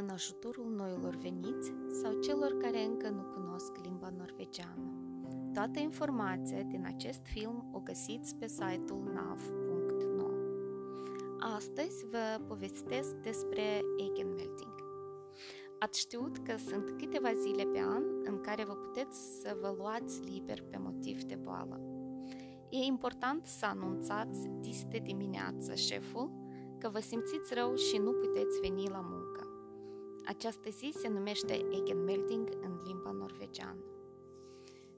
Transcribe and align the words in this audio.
în 0.00 0.08
ajutorul 0.08 0.72
noilor 0.76 1.16
veniți 1.16 1.72
sau 2.02 2.12
celor 2.12 2.56
care 2.56 2.84
încă 2.84 3.08
nu 3.08 3.22
cunosc 3.22 3.72
limba 3.82 4.12
norvegiană. 4.16 4.92
Toată 5.54 5.78
informația 5.78 6.62
din 6.62 6.84
acest 6.86 7.20
film 7.22 7.70
o 7.72 7.80
găsiți 7.80 8.36
pe 8.36 8.46
site-ul 8.46 9.10
nav.no. 9.14 10.28
Astăzi 11.56 12.06
vă 12.10 12.40
povestesc 12.46 13.14
despre 13.14 13.80
Eigenmelding. 13.98 14.74
Ați 15.78 16.00
știut 16.00 16.38
că 16.38 16.56
sunt 16.56 16.90
câteva 16.98 17.32
zile 17.32 17.64
pe 17.64 17.78
an 17.78 18.02
în 18.24 18.40
care 18.40 18.64
vă 18.64 18.74
puteți 18.74 19.40
să 19.40 19.56
vă 19.60 19.74
luați 19.78 20.20
liber 20.20 20.62
pe 20.62 20.78
motiv 20.78 21.22
de 21.22 21.34
boală. 21.34 21.80
E 22.68 22.76
important 22.76 23.44
să 23.44 23.66
anunțați 23.66 24.48
dis 24.60 24.84
de 24.84 24.98
dimineață 24.98 25.74
șeful 25.74 26.39
că 26.80 26.88
vă 26.88 27.00
simțiți 27.00 27.54
rău 27.54 27.74
și 27.74 27.96
nu 27.96 28.12
puteți 28.12 28.60
veni 28.60 28.88
la 28.88 29.00
muncă. 29.10 29.46
Această 30.24 30.70
zi 30.70 30.92
se 30.96 31.08
numește 31.08 31.52
Eigenmelding 31.52 32.48
în 32.60 32.80
limba 32.84 33.10
norvegiană. 33.10 33.84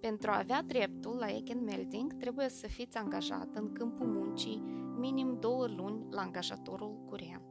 Pentru 0.00 0.30
a 0.30 0.38
avea 0.38 0.62
dreptul 0.62 1.16
la 1.16 1.26
Eigenmelding, 1.26 2.12
trebuie 2.12 2.48
să 2.48 2.66
fiți 2.66 2.96
angajat 2.96 3.48
în 3.54 3.72
câmpul 3.72 4.06
muncii 4.06 4.62
minim 4.98 5.36
două 5.40 5.66
luni 5.66 6.06
la 6.10 6.20
angajatorul 6.20 7.04
curent. 7.08 7.42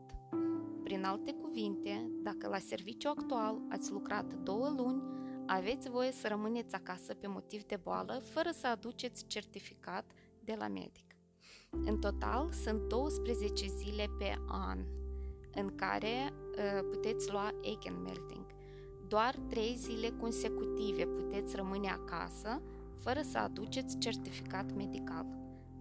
Prin 0.84 1.04
alte 1.04 1.32
cuvinte, 1.32 2.12
dacă 2.24 2.48
la 2.48 2.58
serviciu 2.58 3.10
actual 3.10 3.62
ați 3.70 3.92
lucrat 3.92 4.34
două 4.34 4.74
luni, 4.78 5.04
aveți 5.46 5.90
voie 5.90 6.12
să 6.12 6.28
rămâneți 6.28 6.76
acasă 6.76 7.14
pe 7.14 7.28
motiv 7.28 7.64
de 7.64 7.80
boală 7.84 8.22
fără 8.24 8.50
să 8.52 8.68
aduceți 8.68 9.28
certificat 9.28 10.12
de 10.44 10.56
la 10.58 10.68
medic. 10.68 11.15
În 11.86 11.98
total 12.00 12.50
sunt 12.52 12.82
12 12.88 13.68
zile 13.68 14.10
pe 14.18 14.38
an 14.48 14.80
în 15.56 15.76
care 15.76 16.34
uh, 16.34 16.88
puteți 16.92 17.32
lua 17.32 17.52
Eigenmelding. 17.62 18.46
Doar 19.08 19.36
3 19.50 19.76
zile 19.78 20.10
consecutive 20.20 21.06
puteți 21.06 21.56
rămâne 21.56 21.90
acasă 21.90 22.62
fără 22.98 23.20
să 23.24 23.38
aduceți 23.38 23.98
certificat 23.98 24.76
medical. 24.76 25.26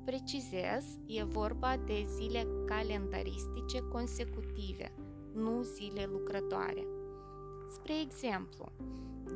Precizez, 0.04 0.84
e 1.06 1.24
vorba 1.24 1.76
de 1.86 2.06
zile 2.16 2.46
calendaristice 2.66 3.78
consecutive, 3.78 4.92
nu 5.34 5.62
zile 5.62 6.08
lucrătoare. 6.10 6.86
Spre 7.70 8.00
exemplu, 8.00 8.72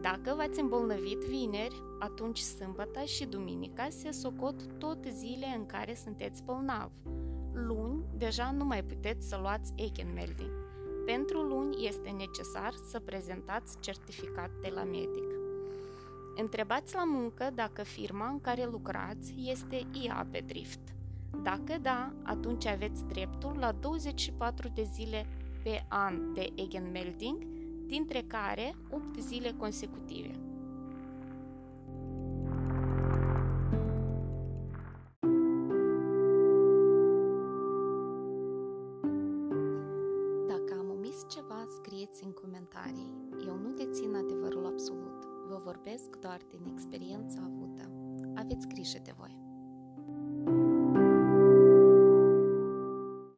dacă 0.01 0.35
v-ați 0.37 0.61
îmbolnăvit 0.61 1.19
vineri, 1.19 1.83
atunci 1.99 2.39
sâmbătă 2.39 3.05
și 3.05 3.27
duminica 3.27 3.89
se 3.89 4.11
socot 4.11 4.79
tot 4.79 5.05
zile 5.05 5.47
în 5.57 5.67
care 5.67 5.95
sunteți 5.95 6.43
bolnav. 6.43 6.91
Luni, 7.53 8.05
deja 8.17 8.51
nu 8.51 8.65
mai 8.65 8.85
puteți 8.85 9.29
să 9.29 9.39
luați 9.41 9.73
Eigenmelding. 9.77 10.51
Pentru 11.07 11.43
luni 11.43 11.87
este 11.87 12.09
necesar 12.09 12.73
să 12.89 13.01
prezentați 13.01 13.81
certificat 13.81 14.51
de 14.61 14.71
la 14.75 14.85
medic. 14.85 15.25
Întrebați 16.37 16.95
la 16.95 17.05
muncă 17.05 17.51
dacă 17.55 17.83
firma 17.83 18.29
în 18.29 18.41
care 18.41 18.69
lucrați 18.71 19.35
este 19.37 19.87
IA 20.05 20.27
pe 20.31 20.43
drift. 20.47 20.81
Dacă 21.43 21.79
da, 21.81 22.13
atunci 22.23 22.67
aveți 22.67 23.05
dreptul 23.05 23.57
la 23.59 23.73
24 23.73 24.69
de 24.75 24.83
zile 24.83 25.27
pe 25.63 25.85
an 25.89 26.33
de 26.35 26.53
Eigenmelding 26.55 27.58
dintre 27.89 28.25
care 28.27 28.75
8 28.91 29.21
zile 29.21 29.55
consecutive. 29.57 30.33
Dacă 40.47 40.77
am 40.79 40.91
omis 40.91 41.27
ceva, 41.29 41.65
scrieți 41.67 42.25
în 42.25 42.31
comentarii. 42.31 43.13
Eu 43.47 43.57
nu 43.57 43.71
dețin 43.71 44.15
adevărul 44.15 44.67
absolut. 44.67 45.25
Vă 45.49 45.61
vorbesc 45.65 46.17
doar 46.17 46.41
din 46.51 46.73
experiența 46.73 47.41
avută. 47.45 47.91
Aveți 48.35 48.69
grijă 48.69 48.99
de 49.05 49.15
voi! 49.17 49.48